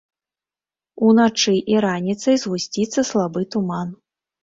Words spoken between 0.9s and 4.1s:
Уначы і раніцай згусціцца слабы туман.